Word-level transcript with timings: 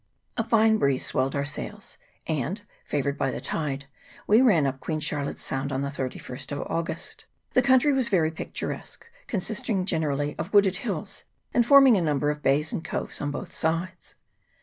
A 0.35 0.43
fine 0.43 0.79
breeze 0.79 1.05
swelled 1.05 1.35
our 1.35 1.45
sails, 1.45 1.99
and, 2.25 2.63
favoured 2.85 3.19
by 3.19 3.29
the 3.29 3.39
tide, 3.39 3.85
we 4.25 4.41
ran 4.41 4.65
up 4.65 4.79
Queen 4.79 4.99
Charlotte's 4.99 5.43
Sound 5.43 5.71
on 5.71 5.81
the 5.81 5.89
31st 5.89 6.51
of 6.51 6.61
August. 6.61 7.25
The 7.53 7.61
country 7.61 7.93
was 7.93 8.09
very 8.09 8.31
picturesque, 8.31 9.07
consisting 9.27 9.85
generally 9.85 10.35
of 10.39 10.51
wooded 10.55 10.77
hills, 10.77 11.23
and 11.53 11.63
forming 11.63 11.97
a 11.97 12.01
number 12.01 12.31
of 12.31 12.41
bays 12.41 12.73
and 12.73 12.83
coves 12.83 13.21
on 13.21 13.29
both 13.29 13.51
sides. 13.53 14.15